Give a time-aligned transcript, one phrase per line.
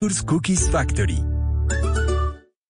[0.00, 1.18] Cookies Factory.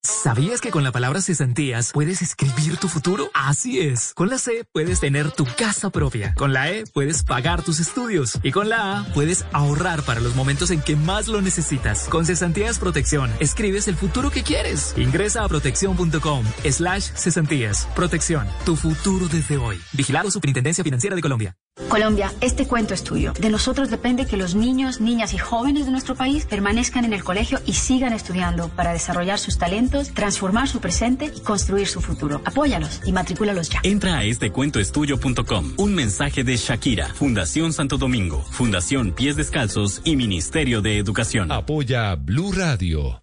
[0.03, 3.31] ¿Sabías que con la palabra cesantías puedes escribir tu futuro?
[3.35, 4.15] Así es.
[4.15, 6.33] Con la C puedes tener tu casa propia.
[6.35, 8.39] Con la E puedes pagar tus estudios.
[8.43, 12.09] Y con la A puedes ahorrar para los momentos en que más lo necesitas.
[12.09, 14.95] Con Cesantías Protección, escribes el futuro que quieres.
[14.97, 17.87] Ingresa a protección.com slash cesantías.
[17.95, 19.79] Protección, tu futuro desde hoy.
[19.93, 21.55] Vigilado Superintendencia Financiera de Colombia.
[21.89, 23.33] Colombia, este cuento es tuyo.
[23.39, 27.25] De nosotros depende que los niños, niñas y jóvenes de nuestro país permanezcan en el
[27.25, 32.43] colegio y sigan estudiando para desarrollar sus talentos, transformar su presente y construir su futuro.
[32.45, 33.81] Apóyalos y matricúlalos ya.
[33.83, 35.75] Entra a estecuentoestudio.com.
[35.77, 41.53] Un mensaje de Shakira, Fundación Santo Domingo, Fundación Pies Descalzos y Ministerio de Educación.
[41.53, 43.23] Apoya Blue Radio.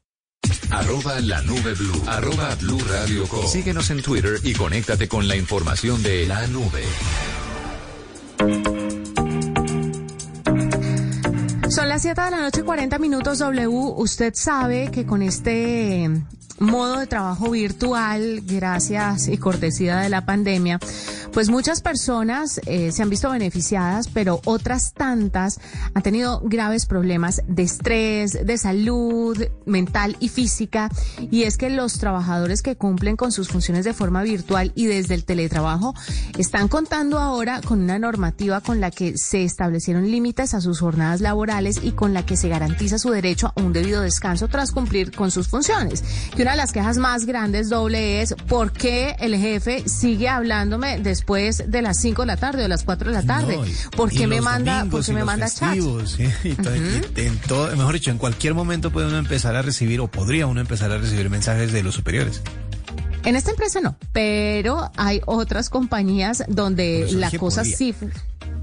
[0.69, 2.03] Arroba la nube blue.
[2.07, 6.83] Arroba blue radio Síguenos en Twitter y conéctate con la información de la nube.
[11.69, 13.67] Son las 7 de la noche, 40 minutos W.
[13.67, 16.09] Usted sabe que con este
[16.59, 20.79] modo de trabajo virtual, gracias y cortesía de la pandemia,
[21.33, 25.59] pues muchas personas eh, se han visto beneficiadas, pero otras tantas
[25.93, 30.89] han tenido graves problemas de estrés, de salud mental y física.
[31.29, 35.13] Y es que los trabajadores que cumplen con sus funciones de forma virtual y desde
[35.13, 35.93] el teletrabajo
[36.37, 41.19] están contando ahora con una normativa con la que se establecieron límites a sus jornadas
[41.19, 45.11] laborales y con la que se garantiza su derecho a un debido descanso tras cumplir
[45.11, 46.03] con sus funciones.
[46.45, 51.71] Una de las quejas más grandes doble es por qué el jefe sigue hablándome después
[51.71, 53.59] de las 5 de la tarde o de las 4 de la tarde.
[53.97, 55.75] ¿Por qué me manda, por me manda chat?
[57.15, 60.61] en todo, mejor dicho, en cualquier momento puede uno empezar a recibir o podría uno
[60.61, 62.43] empezar a recibir mensajes de los superiores.
[63.23, 67.91] En esta empresa no, pero hay otras compañías donde la cosa sí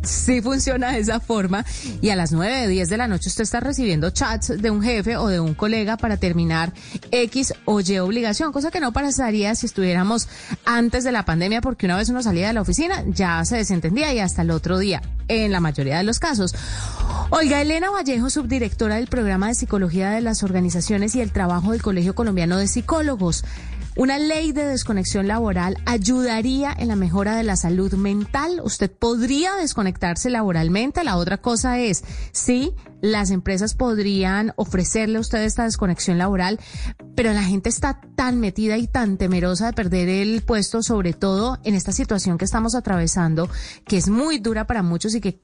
[0.02, 1.64] sí funciona de esa forma
[2.00, 5.16] y a las 9, 10 de la noche usted está recibiendo chats de un jefe
[5.16, 6.72] o de un colega para terminar
[7.10, 10.28] X o Y obligación, cosa que no pasaría si estuviéramos
[10.64, 14.12] antes de la pandemia porque una vez uno salía de la oficina ya se desentendía
[14.12, 16.54] y hasta el otro día, en la mayoría de los casos.
[17.30, 21.82] Oiga, Elena Vallejo, subdirectora del programa de psicología de las organizaciones y el trabajo del
[21.82, 23.44] Colegio Colombiano de Psicólogos.
[23.94, 28.62] Una ley de desconexión laboral ayudaría en la mejora de la salud mental.
[28.64, 31.04] Usted podría desconectarse laboralmente.
[31.04, 36.58] La otra cosa es, sí, las empresas podrían ofrecerle a usted esta desconexión laboral,
[37.14, 41.58] pero la gente está tan metida y tan temerosa de perder el puesto, sobre todo
[41.62, 43.50] en esta situación que estamos atravesando,
[43.84, 45.42] que es muy dura para muchos y que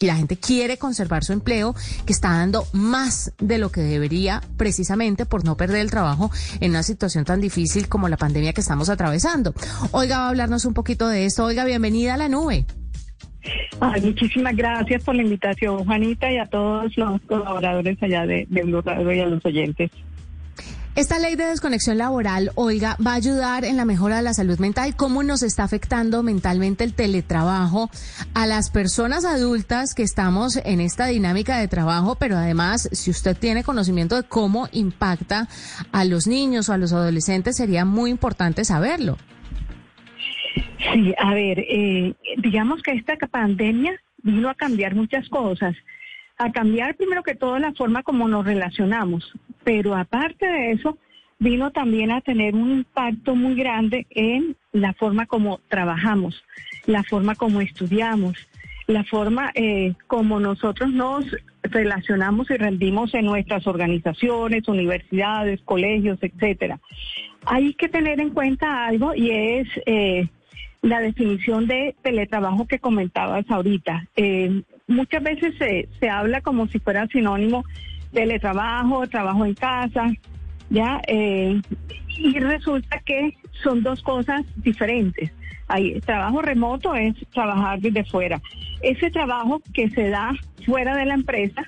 [0.00, 1.74] la gente quiere conservar su empleo,
[2.06, 6.70] que está dando más de lo que debería precisamente por no perder el trabajo en
[6.70, 9.54] una situación tan difícil como la pandemia que estamos atravesando.
[9.92, 11.44] Oiga, va a hablarnos un poquito de esto.
[11.44, 12.66] Oiga, bienvenida a la nube.
[14.02, 18.82] muchísimas gracias por la invitación, Juanita, y a todos los colaboradores allá de, de Blue
[18.82, 19.90] Radio y a los oyentes.
[20.94, 24.58] Esta ley de desconexión laboral, oiga, va a ayudar en la mejora de la salud
[24.58, 24.94] mental.
[24.94, 27.88] ¿Cómo nos está afectando mentalmente el teletrabajo
[28.34, 32.16] a las personas adultas que estamos en esta dinámica de trabajo?
[32.16, 35.48] Pero además, si usted tiene conocimiento de cómo impacta
[35.92, 39.16] a los niños o a los adolescentes, sería muy importante saberlo.
[40.92, 45.74] Sí, a ver, eh, digamos que esta pandemia vino a cambiar muchas cosas
[46.38, 49.32] a cambiar primero que todo la forma como nos relacionamos,
[49.64, 50.98] pero aparte de eso,
[51.38, 56.42] vino también a tener un impacto muy grande en la forma como trabajamos,
[56.86, 58.36] la forma como estudiamos,
[58.86, 61.24] la forma eh, como nosotros nos
[61.62, 66.80] relacionamos y rendimos en nuestras organizaciones, universidades, colegios, etcétera.
[67.44, 70.28] Hay que tener en cuenta algo y es eh,
[70.80, 74.08] la definición de teletrabajo que comentabas ahorita.
[74.16, 77.64] Eh, muchas veces se, se habla como si fuera sinónimo
[78.12, 80.10] teletrabajo, trabajo en casa,
[80.70, 81.00] ¿ya?
[81.06, 81.60] Eh,
[82.18, 85.30] y resulta que son dos cosas diferentes.
[85.68, 88.40] Hay, trabajo remoto es trabajar desde fuera.
[88.82, 90.32] Ese trabajo que se da
[90.66, 91.62] fuera de la empresa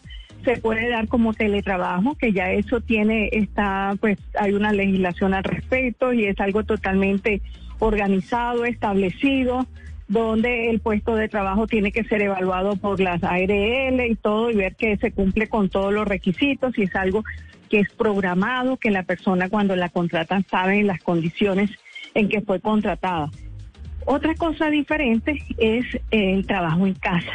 [0.44, 5.44] se puede dar como teletrabajo, que ya eso tiene, está, pues hay una legislación al
[5.44, 7.40] respecto y es algo totalmente
[7.78, 9.66] organizado, establecido
[10.08, 14.56] donde el puesto de trabajo tiene que ser evaluado por las ARL y todo y
[14.56, 17.24] ver que se cumple con todos los requisitos y es algo
[17.70, 21.70] que es programado, que la persona cuando la contratan sabe las condiciones
[22.12, 23.30] en que fue contratada.
[24.06, 27.32] Otra cosa diferente es el trabajo en casa,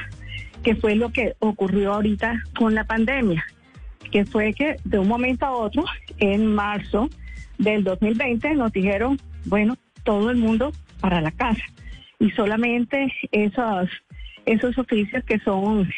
[0.62, 3.44] que fue lo que ocurrió ahorita con la pandemia,
[4.12, 5.84] que fue que de un momento a otro,
[6.20, 7.10] en marzo
[7.58, 11.64] del 2020, nos dijeron, bueno, todo el mundo para la casa
[12.20, 13.90] y solamente esos,
[14.46, 15.90] esos oficios que son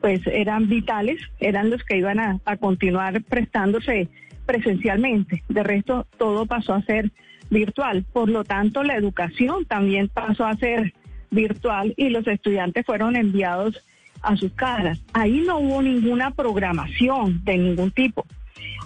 [0.00, 4.08] pues eran vitales, eran los que iban a, a continuar prestándose
[4.44, 5.42] presencialmente.
[5.48, 7.10] De resto, todo pasó a ser
[7.50, 8.04] virtual.
[8.12, 10.92] Por lo tanto, la educación también pasó a ser
[11.30, 13.82] virtual y los estudiantes fueron enviados
[14.22, 15.00] a sus casas.
[15.12, 18.26] Ahí no hubo ninguna programación de ningún tipo.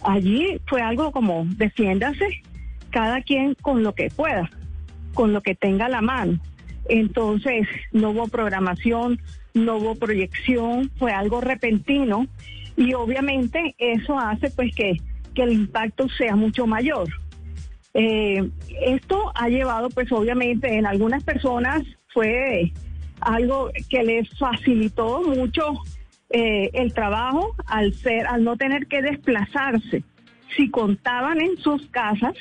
[0.02, 2.42] Allí fue algo como defiéndase
[2.90, 4.50] cada quien con lo que pueda,
[5.14, 6.38] con lo que tenga la mano.
[6.90, 9.20] Entonces, no hubo programación,
[9.54, 12.26] no hubo proyección, fue algo repentino
[12.76, 14.96] y obviamente eso hace pues que,
[15.34, 17.08] que el impacto sea mucho mayor.
[17.94, 18.50] Eh,
[18.82, 21.82] esto ha llevado pues obviamente en algunas personas
[22.12, 22.72] fue
[23.20, 25.74] algo que les facilitó mucho
[26.30, 30.02] eh, el trabajo al ser, al no tener que desplazarse.
[30.56, 32.34] Si contaban en sus casas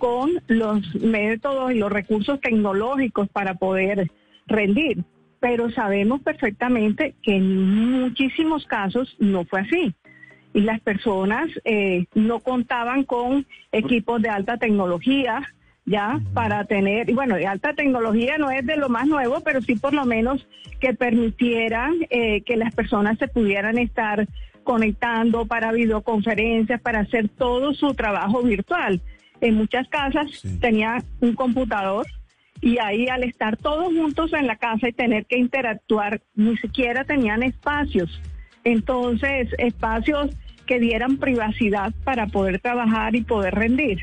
[0.00, 4.10] con los métodos y los recursos tecnológicos para poder
[4.48, 5.04] rendir.
[5.38, 9.94] Pero sabemos perfectamente que en muchísimos casos no fue así.
[10.52, 15.42] Y las personas eh, no contaban con equipos de alta tecnología,
[15.86, 19.76] ya para tener, y bueno, alta tecnología no es de lo más nuevo, pero sí
[19.76, 20.46] por lo menos
[20.80, 24.26] que permitieran eh, que las personas se pudieran estar
[24.64, 29.00] conectando para videoconferencias, para hacer todo su trabajo virtual.
[29.40, 30.26] En muchas casas
[30.60, 32.06] tenía un computador
[32.60, 37.04] y ahí al estar todos juntos en la casa y tener que interactuar, ni siquiera
[37.04, 38.20] tenían espacios.
[38.64, 40.30] Entonces, espacios
[40.66, 43.98] que dieran privacidad para poder trabajar y poder rendir.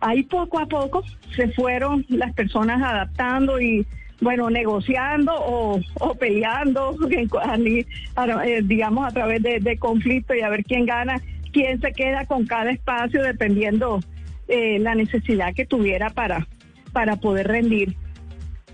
[0.00, 1.04] Ahí poco a poco
[1.36, 3.86] se fueron las personas adaptando y,
[4.20, 5.80] bueno, negociando o,
[6.18, 11.20] peleando, eh, digamos, a través de, de conflicto y a ver quién gana,
[11.52, 14.00] quién se queda con cada espacio dependiendo
[14.48, 16.46] eh, la necesidad que tuviera para,
[16.92, 17.96] para poder rendir.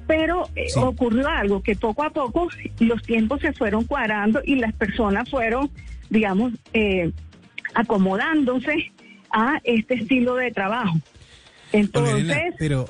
[0.07, 2.49] Pero eh, ocurrió algo, que poco a poco
[2.81, 5.71] los tiempos se fueron cuadrando y las personas fueron,
[6.09, 7.13] digamos, eh,
[7.75, 8.93] acomodándose
[9.31, 10.99] a este estilo de trabajo.
[11.73, 12.89] Entonces, pero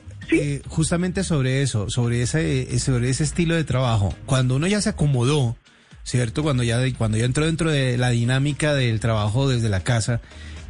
[0.69, 5.57] justamente sobre eso, sobre ese, sobre ese estilo de trabajo, cuando uno ya se acomodó,
[6.05, 6.43] ¿cierto?
[6.43, 10.21] Cuando ya, cuando ya entró dentro de la dinámica del trabajo desde la casa,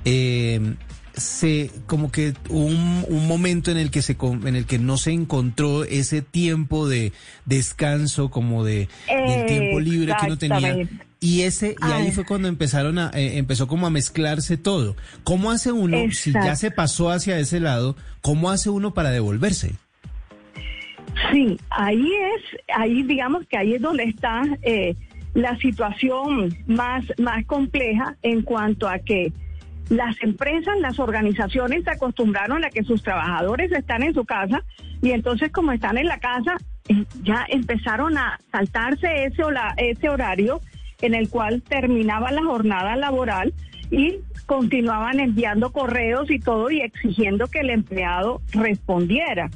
[0.04, 0.74] eh,
[1.18, 5.12] se como que un, un momento en el que se en el que no se
[5.12, 7.12] encontró ese tiempo de
[7.44, 10.88] descanso como de del tiempo libre que uno tenía.
[11.20, 14.94] Y ese y ahí fue cuando empezaron a eh, empezó como a mezclarse todo.
[15.24, 19.72] Cómo hace uno si ya se pasó hacia ese lado cómo hace uno para devolverse
[21.32, 24.94] sí ahí es ahí digamos que ahí es donde está eh,
[25.34, 29.32] la situación más más compleja en cuanto a que
[29.90, 34.62] las empresas, las organizaciones se acostumbraron a que sus trabajadores están en su casa
[35.00, 36.56] y entonces como están en la casa,
[36.88, 39.42] eh, ya empezaron a saltarse ese,
[39.76, 40.60] ese horario
[41.00, 43.54] en el cual terminaba la jornada laboral
[43.90, 49.50] y continuaban enviando correos y todo y exigiendo que el empleado respondiera.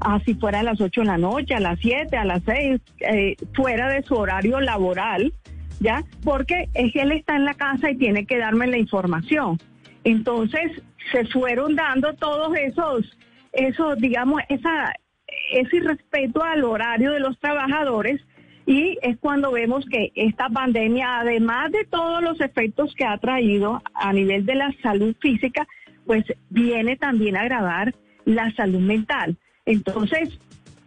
[0.00, 3.36] Así fuera a las 8 de la noche, a las 7, a las 6, eh,
[3.54, 5.32] fuera de su horario laboral,
[5.80, 6.04] ¿ya?
[6.22, 9.58] Porque es que él está en la casa y tiene que darme la información.
[10.06, 10.70] Entonces
[11.10, 13.18] se fueron dando todos esos,
[13.52, 18.20] esos, digamos, ese irrespeto al horario de los trabajadores
[18.66, 23.82] y es cuando vemos que esta pandemia, además de todos los efectos que ha traído
[23.94, 25.66] a nivel de la salud física,
[26.06, 27.92] pues viene también a agravar
[28.24, 29.36] la salud mental.
[29.64, 30.38] Entonces,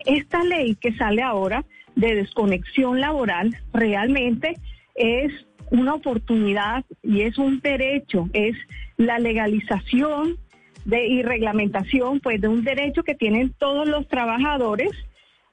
[0.05, 1.65] esta ley que sale ahora
[1.97, 4.55] de desconexión laboral realmente
[4.95, 5.33] es
[5.71, 8.55] una oportunidad y es un derecho, es
[8.97, 10.37] la legalización
[10.85, 14.91] de, y reglamentación pues de un derecho que tienen todos los trabajadores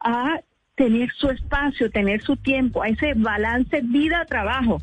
[0.01, 0.41] a
[0.77, 4.79] tener su espacio, tener su tiempo, a ese balance vida-trabajo.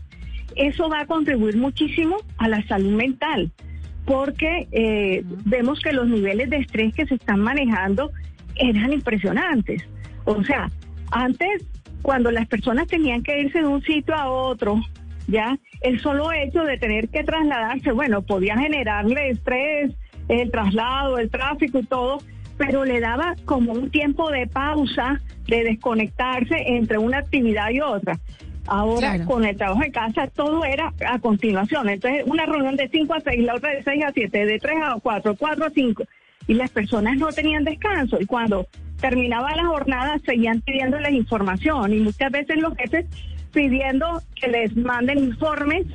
[0.56, 3.52] Eso va a contribuir muchísimo a la salud mental,
[4.06, 8.12] porque eh, vemos que los niveles de estrés que se están manejando
[8.56, 9.84] eran impresionantes.
[10.26, 10.70] O sea,
[11.12, 11.64] antes,
[12.02, 14.82] cuando las personas tenían que irse de un sitio a otro,
[15.28, 15.58] ¿ya?
[15.82, 19.92] El solo hecho de tener que trasladarse, bueno, podía generarle estrés,
[20.28, 22.20] el traslado, el tráfico y todo,
[22.58, 28.20] pero le daba como un tiempo de pausa, de desconectarse entre una actividad y otra.
[28.66, 31.90] Ahora, con el trabajo en casa, todo era a continuación.
[31.90, 34.76] Entonces, una reunión de 5 a 6, la otra de 6 a 7, de 3
[34.82, 36.04] a 4, 4 a 5.
[36.48, 38.18] Y las personas no tenían descanso.
[38.22, 38.68] Y cuando
[39.02, 41.94] terminaba la jornada, seguían pidiéndoles información.
[41.94, 43.06] Y muchas veces los jefes
[43.54, 45.86] pidiendo que les manden informes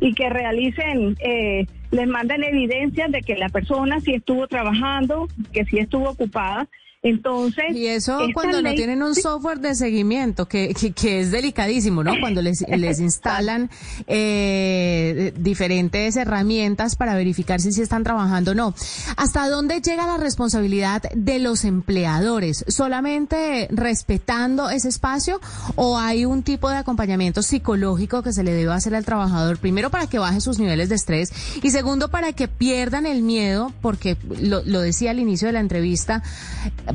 [0.00, 5.64] y que realicen, eh, les manden evidencias de que la persona sí estuvo trabajando, que
[5.64, 6.68] sí estuvo ocupada
[7.02, 7.76] Entonces.
[7.76, 12.18] Y eso cuando no tienen un software de seguimiento, que, que, es delicadísimo, ¿no?
[12.18, 13.70] Cuando les, les instalan
[14.08, 18.74] eh, diferentes herramientas para verificar si, si están trabajando o no.
[19.16, 22.64] ¿Hasta dónde llega la responsabilidad de los empleadores?
[22.66, 25.40] ¿Solamente respetando ese espacio
[25.76, 29.58] o hay un tipo de acompañamiento psicológico que se le debe hacer al trabajador?
[29.58, 33.72] Primero, para que baje sus niveles de estrés y segundo, para que pierdan el miedo,
[33.82, 36.24] porque lo, lo decía al inicio de la entrevista,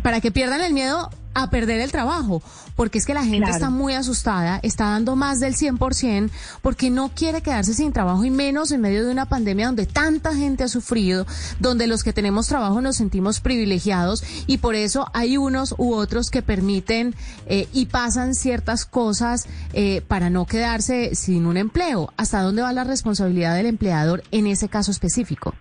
[0.01, 2.41] para que pierdan el miedo a perder el trabajo,
[2.75, 6.29] porque es que la gente está muy asustada, está dando más del 100%,
[6.61, 10.35] porque no quiere quedarse sin trabajo y menos en medio de una pandemia donde tanta
[10.35, 11.25] gente ha sufrido,
[11.59, 16.29] donde los que tenemos trabajo nos sentimos privilegiados y por eso hay unos u otros
[16.29, 17.15] que permiten
[17.47, 22.13] eh, y pasan ciertas cosas eh, para no quedarse sin un empleo.
[22.17, 25.55] ¿Hasta dónde va la responsabilidad del empleador en ese caso específico?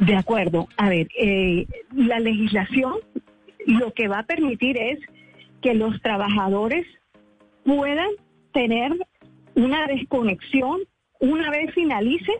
[0.00, 0.68] De acuerdo.
[0.76, 2.94] A ver, eh, la legislación
[3.66, 4.98] lo que va a permitir es
[5.60, 6.86] que los trabajadores
[7.64, 8.10] puedan
[8.52, 8.92] tener
[9.54, 10.80] una desconexión
[11.20, 12.32] una vez finalice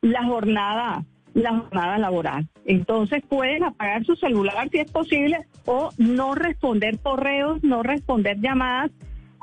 [0.00, 1.04] la jornada
[1.34, 2.48] la jornada laboral.
[2.64, 8.90] Entonces pueden apagar su celular si es posible o no responder correos, no responder llamadas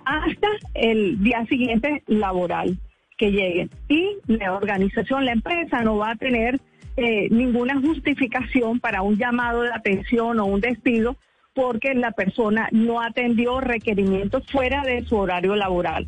[0.06, 2.77] hasta el día siguiente laboral
[3.18, 3.70] que lleguen.
[3.88, 6.60] Y la organización, la empresa no va a tener
[6.98, 11.15] eh, ninguna justificación para un llamado de atención o un despido
[11.55, 16.07] porque la persona no atendió requerimientos fuera de su horario laboral.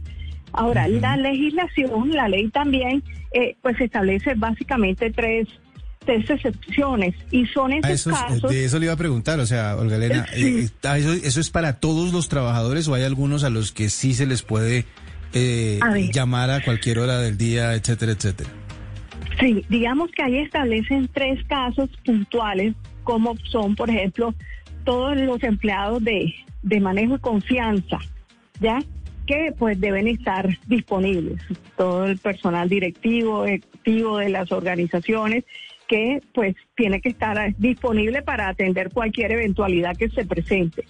[0.51, 5.47] Ahora, la legislación, la ley también, eh, pues establece básicamente tres,
[6.05, 8.51] tres excepciones y son esos casos.
[8.51, 11.79] De eso le iba a preguntar, o sea, Olga Elena, eh, ah, eso, es para
[11.79, 14.85] todos los trabajadores o hay algunos a los que sí se les puede
[15.33, 15.79] eh,
[16.11, 18.49] llamar a cualquier hora del día, etcétera, etcétera?
[19.39, 22.73] Sí, digamos que ahí establecen tres casos puntuales,
[23.03, 24.33] como son, por ejemplo,
[24.87, 26.33] todos los empleados de,
[26.79, 27.99] manejo y confianza,
[28.61, 28.79] ¿ya?
[29.25, 31.41] que pues deben estar disponibles,
[31.75, 35.43] todo el personal directivo, activo de las organizaciones,
[35.89, 40.85] que pues tiene que estar disponible para atender cualquier eventualidad que se presente.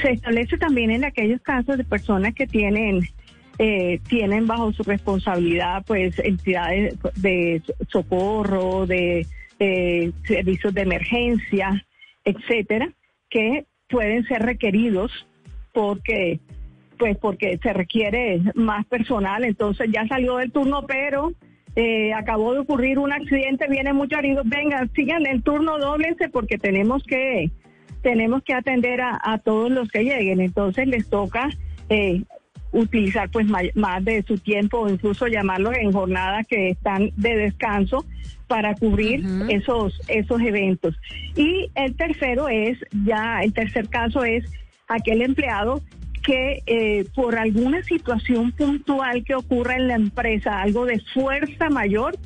[0.00, 3.06] Se establece también en aquellos casos de personas que tienen
[3.58, 9.26] eh, tienen bajo su responsabilidad pues entidades de socorro, de
[9.58, 11.84] eh, servicios de emergencia,
[12.24, 12.90] etcétera,
[13.30, 15.10] que pueden ser requeridos
[15.72, 16.40] porque
[16.98, 21.32] pues porque se requiere más personal, entonces ya salió del turno, pero
[21.76, 26.58] eh, acabó de ocurrir un accidente, viene mucho herido, vengan, sigan el turno, doblense porque
[26.58, 27.50] tenemos que
[28.02, 31.48] tenemos que atender a, todos los que lleguen, entonces les toca
[31.88, 32.22] eh,
[32.72, 38.04] utilizar pues más de su tiempo o incluso llamarlos en jornadas que están de descanso
[38.46, 40.96] para cubrir esos esos eventos.
[41.36, 44.44] Y el tercero es ya el tercer caso es
[44.88, 45.82] aquel empleado
[46.22, 52.18] que eh, por alguna situación puntual que ocurra en la empresa, algo de fuerza mayor,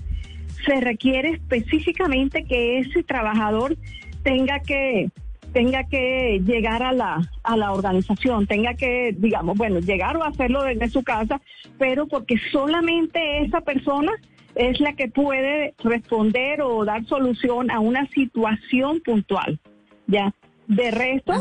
[0.67, 3.77] se requiere específicamente que ese trabajador
[4.23, 5.11] tenga que
[5.53, 10.63] tenga que llegar a la, a la organización, tenga que, digamos, bueno, llegar o hacerlo
[10.63, 11.41] desde su casa,
[11.79, 14.13] pero porque solamente esa persona
[14.55, 19.59] es la que puede responder o dar solución a una situación puntual.
[20.07, 20.35] Ya,
[20.67, 21.35] de resto,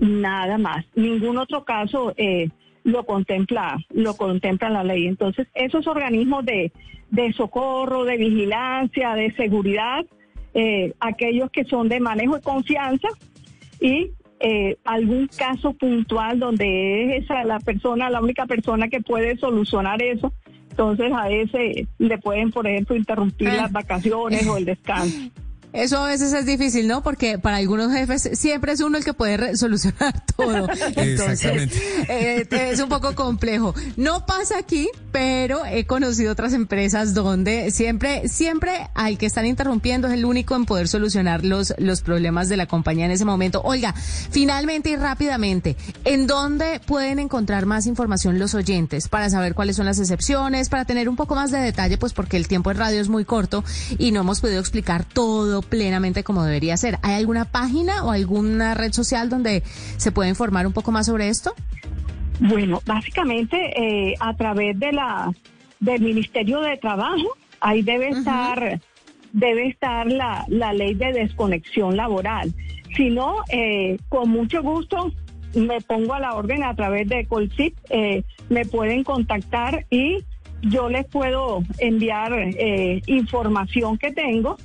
[0.00, 0.84] nada más.
[0.94, 2.50] Ningún otro caso eh,
[2.84, 5.06] lo contempla, lo contempla la ley.
[5.06, 6.72] Entonces, esos organismos de,
[7.10, 10.04] de socorro, de vigilancia, de seguridad,
[10.54, 13.08] eh, aquellos que son de manejo de confianza,
[13.86, 19.36] y eh, algún caso puntual donde es esa la persona, la única persona que puede
[19.36, 20.32] solucionar eso,
[20.70, 23.56] entonces a ese le pueden, por ejemplo, interrumpir ah.
[23.62, 25.30] las vacaciones o el descanso.
[25.76, 27.02] Eso a veces es difícil, ¿no?
[27.02, 30.68] Porque para algunos jefes siempre es uno el que puede solucionar todo.
[30.96, 31.70] Entonces,
[32.08, 33.74] eh, es un poco complejo.
[33.96, 40.08] No pasa aquí, pero he conocido otras empresas donde siempre, siempre al que están interrumpiendo
[40.08, 43.60] es el único en poder solucionar los, los problemas de la compañía en ese momento.
[43.62, 49.76] Oiga, finalmente y rápidamente, ¿en dónde pueden encontrar más información los oyentes para saber cuáles
[49.76, 52.78] son las excepciones, para tener un poco más de detalle, pues porque el tiempo en
[52.78, 53.64] radio es muy corto
[53.98, 56.98] y no hemos podido explicar todo plenamente como debería ser.
[57.02, 59.62] ¿Hay alguna página o alguna red social donde
[59.96, 61.54] se puede informar un poco más sobre esto?
[62.40, 65.32] Bueno, básicamente eh, a través de la
[65.80, 68.80] del Ministerio de Trabajo, ahí debe estar
[69.32, 72.54] debe estar la, la ley de desconexión laboral.
[72.96, 75.12] Si no, eh, con mucho gusto
[75.54, 80.18] me pongo a la orden a través de Colcip, eh, me pueden contactar y
[80.62, 82.32] yo les puedo enviar
[83.06, 84.56] información que tengo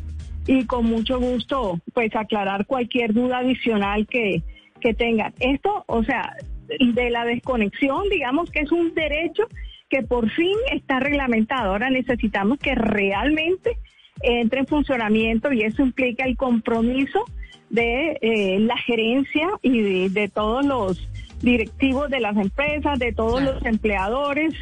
[0.47, 4.43] y con mucho gusto pues aclarar cualquier duda adicional que,
[4.79, 5.33] que tengan.
[5.39, 6.35] Esto, o sea,
[6.79, 9.43] de la desconexión, digamos que es un derecho
[9.89, 11.71] que por fin está reglamentado.
[11.71, 13.77] Ahora necesitamos que realmente
[14.23, 17.25] entre en funcionamiento y eso implica el compromiso
[17.69, 21.09] de eh, la gerencia y de, todos los
[21.41, 24.53] directivos de las empresas, de todos los empleadores,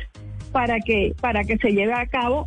[0.51, 2.45] para que, para que se lleve a cabo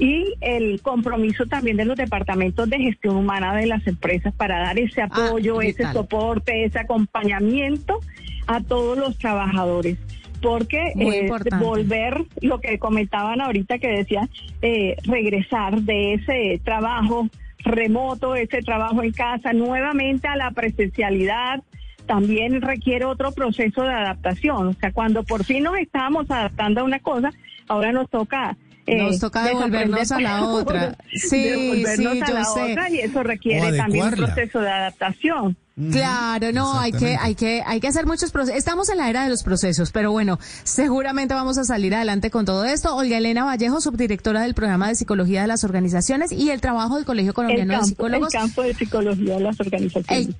[0.00, 4.78] y el compromiso también de los departamentos de gestión humana de las empresas para dar
[4.78, 8.00] ese ah, apoyo, ese soporte, ese acompañamiento
[8.46, 9.98] a todos los trabajadores.
[10.40, 14.26] Porque eh, volver, lo que comentaban ahorita que decía,
[14.62, 17.28] eh, regresar de ese trabajo
[17.58, 21.62] remoto, ese trabajo en casa, nuevamente a la presencialidad,
[22.06, 24.68] también requiere otro proceso de adaptación.
[24.68, 27.34] O sea, cuando por fin nos estábamos adaptando a una cosa,
[27.68, 28.56] ahora nos toca
[28.86, 30.96] Nos toca devolvernos a la otra.
[31.12, 32.12] Sí, sí, yo
[32.54, 32.76] sé.
[32.90, 35.56] y eso requiere también un proceso de adaptación.
[35.90, 38.58] Claro, no, hay que, hay que, hay que hacer muchos procesos.
[38.58, 42.44] Estamos en la era de los procesos, pero bueno, seguramente vamos a salir adelante con
[42.44, 42.94] todo esto.
[42.94, 47.06] Olga Elena Vallejo, subdirectora del programa de psicología de las organizaciones y el trabajo del
[47.06, 48.34] Colegio Colombiano de Psicólogos.
[48.34, 50.36] El campo de psicología de las organizaciones.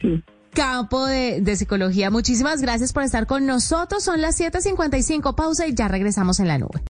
[0.53, 2.11] campo de, de, psicología.
[2.11, 4.05] Muchísimas gracias por estar con nosotros.
[4.05, 5.35] Son las 7:55.
[5.35, 6.83] Pausa y ya regresamos en la nube.